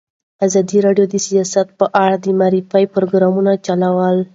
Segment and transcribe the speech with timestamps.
[0.45, 4.23] ازادي راډیو د سیاست په اړه د معارفې پروګرامونه چلولي.